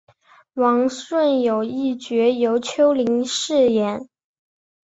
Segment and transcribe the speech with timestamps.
[0.55, 4.09] 王顺友一角由邱林饰演。